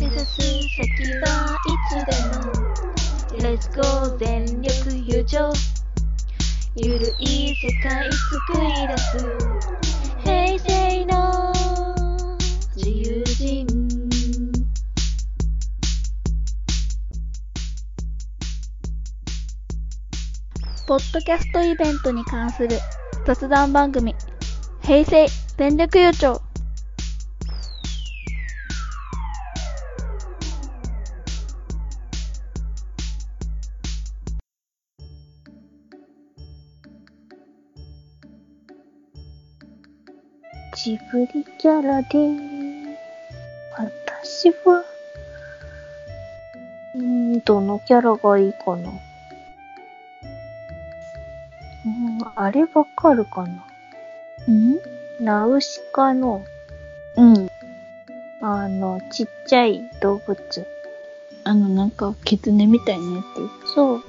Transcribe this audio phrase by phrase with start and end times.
[0.00, 2.68] 目指す先はいつでも
[3.40, 5.52] Let's go 全力友情。
[6.76, 9.18] ゆるい世界作り出す。
[10.24, 11.52] 平成の
[12.76, 13.66] 自由人。
[20.86, 22.78] ポッドキャストイベントに関する
[23.26, 24.14] 雑談番組、
[24.80, 25.26] 平成
[25.56, 26.47] 全力優勝。
[40.80, 42.08] ジブリキャラで、
[43.76, 44.84] 私は、
[46.94, 48.92] うどのキャラがいいかな。
[51.84, 53.66] うん、あれわかるかな
[54.46, 54.78] うん？
[55.20, 56.44] ナウシカの、
[57.16, 57.50] うん。
[58.40, 60.66] あの、ちっちゃい動物。
[61.42, 63.22] あの、なんか、キツネみたいなや
[63.74, 64.00] そう。
[64.00, 64.04] つ。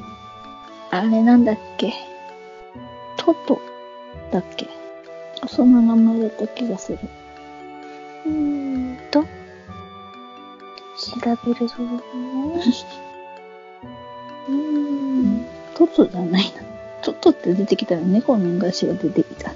[0.92, 1.94] あれなんだっけ？
[3.18, 3.60] トト
[4.32, 4.68] だっけ？
[5.48, 7.00] そんな名前だった気がする。
[8.26, 8.32] うー
[8.94, 9.28] んと、調
[11.46, 11.76] べるぞ。
[14.48, 14.56] うー
[15.26, 15.46] ん。
[15.76, 16.62] トトじゃないな。
[17.02, 19.52] トトって出てきたら猫のガシが出てきた。
[19.52, 19.56] う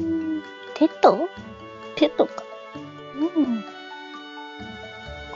[0.00, 0.42] ーん
[0.74, 1.28] テト？
[1.96, 2.44] テトか。
[3.36, 3.64] うん。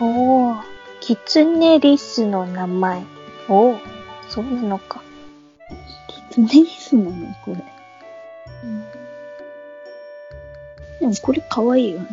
[0.01, 0.63] おー、
[1.01, 3.03] キツネリスの名前。
[3.49, 3.79] おー、
[4.29, 5.03] そうなのか。
[6.31, 7.11] キツネリスなの？
[7.45, 7.55] これ。
[8.65, 8.85] うん。
[11.07, 12.07] でもこれ可愛いよね。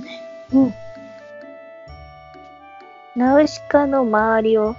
[0.54, 0.74] うん。
[3.16, 4.76] ナウシカの周りを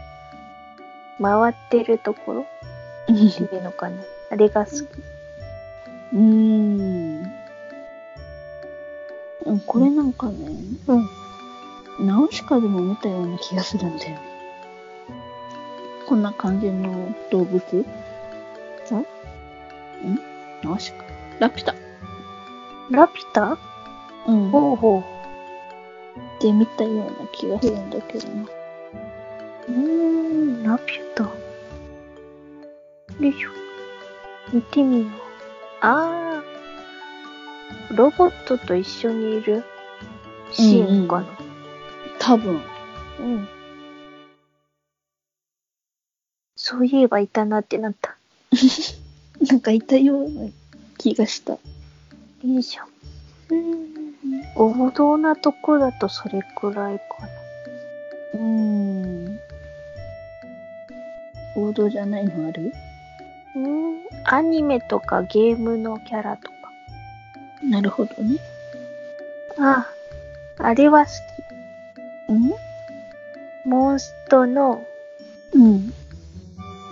[1.20, 2.40] 回ってるところ？
[2.42, 4.00] っていうのかな？
[4.30, 4.74] あれが好き。
[6.12, 7.22] うーん。
[9.46, 10.48] うんこれなんかね、
[10.86, 12.06] うん。
[12.06, 14.20] ナウシカでも見たような気がするんだよね。
[16.06, 17.58] こんな感じの動物？
[17.77, 17.84] んん？
[20.62, 21.05] ナウシカ？
[21.40, 21.74] ラピュタ
[22.90, 23.58] ラピュタ？
[24.27, 24.51] うん。
[24.51, 26.42] ほうほう。
[26.42, 28.42] で見たような気がするんだけどな。
[29.68, 31.24] うーん、ラピュタ。
[31.24, 31.30] よ
[33.20, 33.51] いしょ。
[34.52, 35.08] 見てみよう。
[35.80, 37.96] あー。
[37.96, 39.64] ロボットと一緒にいる
[40.52, 41.27] シーンかな。
[42.18, 42.61] 多分。
[43.20, 43.48] うん。
[46.57, 48.17] そういえばいたなってなった。
[49.48, 50.51] なんかいたような
[50.98, 51.52] 気がした。
[51.52, 51.61] よ
[52.42, 52.84] いしょ。
[53.51, 54.03] うーん。
[54.57, 57.29] 王道なとこだとそれくらいかな。
[58.35, 59.40] うーん。
[61.57, 62.73] 王道じゃないのある？
[63.57, 63.98] うーん。
[64.24, 66.55] アニメとかゲームのキャラとか。
[67.63, 68.39] なるほどね。
[69.58, 69.86] あ、
[70.58, 71.13] あれは好
[72.29, 72.48] うん？
[72.48, 72.55] き。
[73.64, 74.84] モンストの
[75.52, 75.92] うん。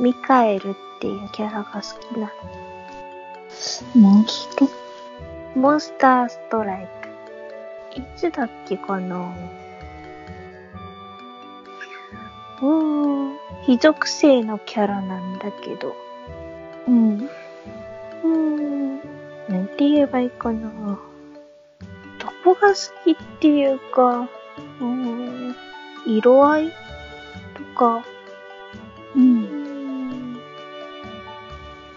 [0.01, 1.81] ミカエルっていうキャラが好
[2.15, 2.33] きな
[3.95, 4.65] モンスト？
[4.65, 4.71] の。
[5.55, 7.02] モンスターストライク。
[7.95, 9.35] いつだっけかな？
[12.61, 13.37] うーん。
[13.65, 15.95] 非属性のキャラなんだけど。
[16.89, 17.19] うん。
[17.19, 18.97] うーん。
[19.49, 20.71] なんて言えばいいかな？
[22.19, 24.29] どこが好きっていうか、
[24.81, 25.57] うーん。
[26.07, 26.73] 色合い
[27.55, 28.05] とか、
[29.17, 29.19] う。
[29.19, 30.41] うんん。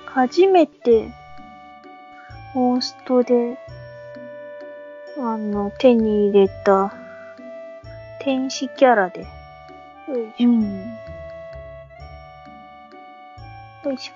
[0.05, 1.11] 初めて、
[2.53, 3.57] モンストで、
[5.17, 6.93] あの、手に入れた、
[8.19, 9.25] 天使キャラで、よ
[10.27, 10.61] いしょ、うん。
[13.85, 14.13] よいしょ。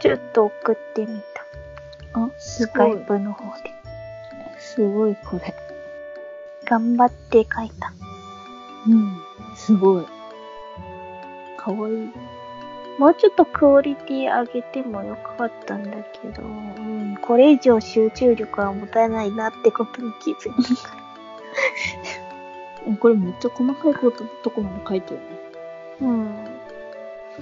[0.00, 2.20] ちょっと送ってみた。
[2.20, 2.96] あ、すスカイ。
[3.04, 3.74] プの方で。
[4.58, 5.54] すごいこれ。
[6.64, 7.92] 頑張って書いた。
[8.88, 9.18] うん。
[9.56, 10.06] すごい。
[11.58, 12.10] かわいい。
[12.98, 20.96] もうちょっとクオリティ上げてもよかったんだけど、うん、これ以上集中力は持たないなってことに気づいたか
[22.86, 22.96] ら。
[23.00, 25.26] これめっちゃ細かいこととこまで書いてるね。
[26.00, 26.48] うん。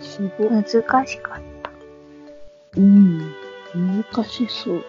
[0.01, 0.51] すごい。
[0.51, 1.71] 難しかった。
[2.77, 3.35] うん。
[3.75, 4.85] 難しそう。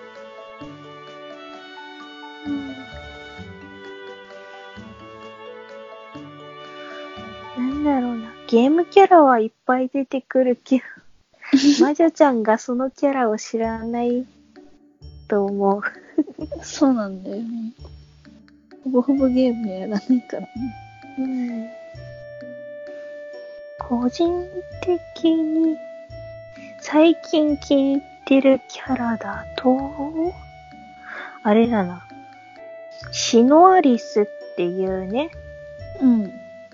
[7.57, 8.33] なんだろうな。
[8.48, 10.83] ゲームキャラはいっぱい出てくるけど、
[11.81, 14.25] 魔女ちゃんがそのキャラを知らない
[15.27, 15.81] と思う。
[16.63, 17.74] そうなんだよね。
[18.83, 20.50] ほぼほぼゲームやらないからね。
[21.19, 21.68] うん。
[23.79, 24.45] 個人
[24.81, 25.77] 的に
[26.81, 29.77] 最近気に入ってるキャラだと、
[31.44, 32.03] あれだな。
[33.12, 34.25] シノアリスっ
[34.56, 35.31] ていうね、
[36.01, 36.31] うん。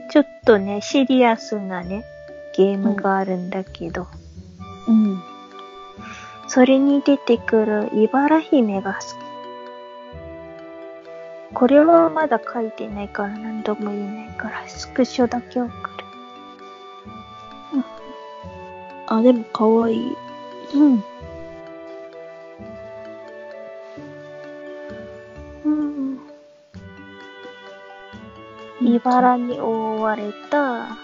[0.09, 2.03] ちょっとね、シリアスなね、
[2.55, 4.22] ゲームがあるんだけど、うん。
[6.53, 9.03] それに出てくる茨姫が好き。
[11.55, 15.73] これはまだ書いてないから何とも言えないから、スクショだけ送る。
[19.07, 20.15] あ、でもかわいい。
[20.75, 21.03] うん。
[25.65, 26.19] うん。
[28.79, 30.97] 茨に覆われた、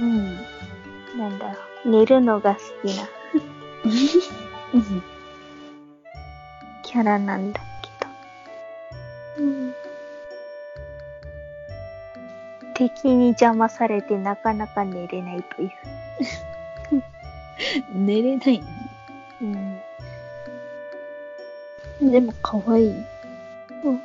[0.00, 0.36] うん。
[1.18, 3.08] なんだろう、寝るのが好きな
[4.74, 5.02] うん。
[6.82, 7.60] キャラなんだ
[9.36, 9.44] けど。
[9.44, 9.74] うん。
[12.74, 15.70] 敵に邪魔されてなかなか寝れないという。
[17.94, 18.62] 寝れない
[19.40, 19.80] うん。
[22.02, 22.88] のでもかわいい。
[23.84, 24.00] うん。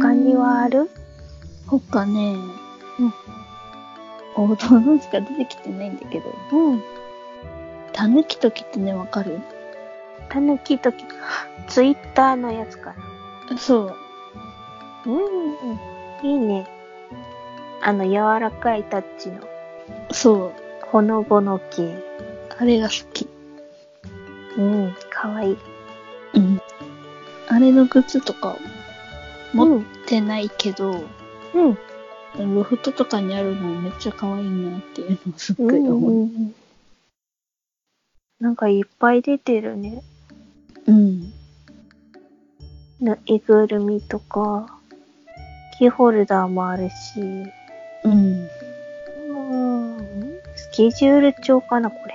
[0.00, 0.90] 他にはある？
[1.66, 2.34] 他ね、
[2.98, 3.12] うん。
[4.36, 6.82] 王道のしか出てきてないんだけど、うん。
[7.94, 9.40] たぬきときってね、わかる？
[10.28, 11.04] たぬきとき、
[11.68, 12.94] ツイッターのやつか
[13.48, 13.56] な。
[13.56, 13.94] そ
[15.06, 15.10] う。
[15.10, 16.28] うん。
[16.28, 16.68] いいね。
[17.80, 19.40] あの、柔らかいタッチの、
[20.10, 20.52] そう。
[20.86, 21.96] ほのぼの系。
[22.58, 23.28] あれが好き。
[24.56, 24.94] うん。
[25.10, 25.58] かわいい。
[26.34, 26.60] うん。
[27.48, 28.56] あれのグッズとか
[29.52, 29.84] 持っうん。
[30.06, 31.04] てないけど、
[31.54, 31.78] うん。
[32.56, 36.10] ロフトとかにあるのめっちゃ可愛いなっていうのをすっごいうん思う。
[36.10, 36.54] うん
[38.44, 40.02] なんかいっぱい出てるね。
[40.86, 41.32] うん。
[43.00, 44.66] ぬいぐるみとか、
[45.78, 47.22] キーホルダーもあるし、
[48.04, 48.46] うん。
[49.30, 49.98] うん、
[50.54, 52.14] スケジュール帳かな、これ。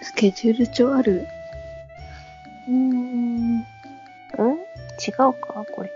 [0.00, 1.26] スケジュール帳ある？
[2.68, 3.56] うん。
[3.56, 3.58] うん？
[3.58, 3.64] 違
[5.10, 5.34] うか、
[5.74, 5.90] これ。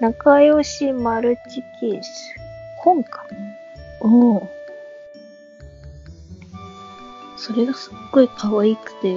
[0.00, 2.34] 仲良しマルチケース。
[2.78, 3.26] 本か。
[4.00, 4.63] おお。
[7.44, 9.14] それがすっごい可愛くて、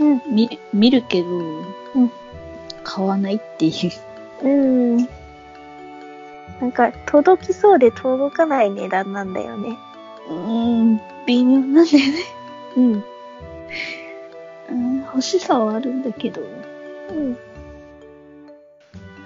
[0.00, 0.22] うん。
[0.34, 2.10] 見、見るけど、ん
[2.82, 3.70] 買わないってい
[4.42, 4.44] う。
[4.44, 4.96] うん。
[4.96, 9.78] なんか、届きそうで届かない値段なんだよね。
[10.28, 12.24] うーん、微妙なんだよね。
[12.76, 13.04] うん。
[14.70, 16.40] うん、欲しさはあるんだけど。
[16.40, 17.38] うん。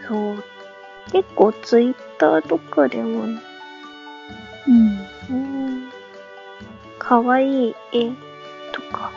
[0.06, 0.44] そう。
[1.12, 3.40] 結構ツイッターとかでもね、
[4.68, 4.98] うん。
[5.30, 5.90] うん。
[6.98, 8.33] かわいい絵と
[8.94, 9.10] か。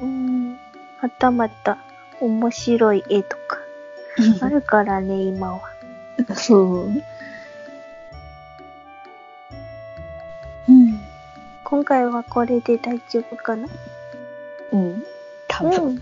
[0.00, 0.58] うん。
[1.00, 1.78] はたまた
[2.20, 3.58] 面白い絵とか。
[4.44, 5.60] あるからね、今は。
[6.34, 6.86] そう。
[10.68, 11.00] うん。
[11.64, 13.68] 今回はこれで大丈夫かな？
[14.72, 15.04] うん。
[15.48, 15.84] 多分。
[15.86, 16.00] うん。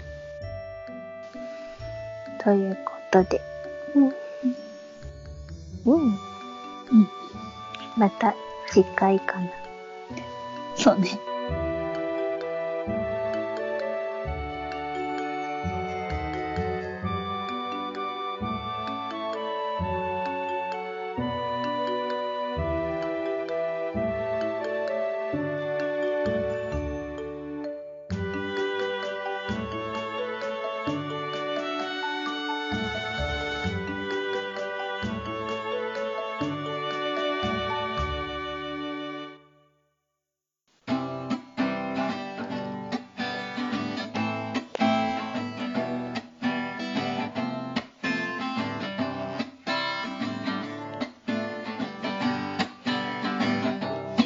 [2.39, 3.41] ということで。
[3.95, 4.05] うん。
[5.85, 6.03] うん。
[6.05, 6.19] うん。
[7.97, 8.35] また
[8.69, 9.51] 次回かな。
[10.77, 11.19] そうね。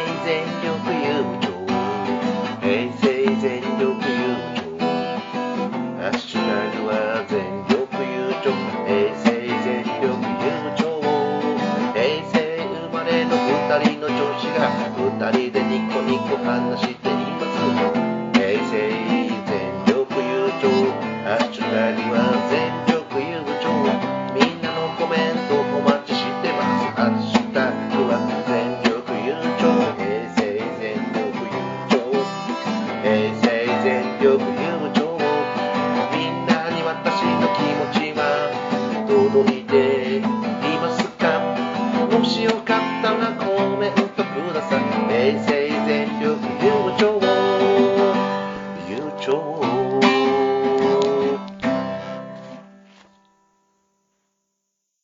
[15.28, 18.09] 人でニコニコ話しています。